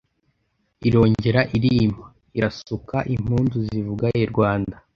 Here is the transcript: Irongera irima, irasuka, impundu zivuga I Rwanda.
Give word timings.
Irongera 0.87 1.41
irima, 1.57 2.05
irasuka, 2.37 2.97
impundu 3.15 3.55
zivuga 3.67 4.05
I 4.23 4.23
Rwanda. 4.31 4.75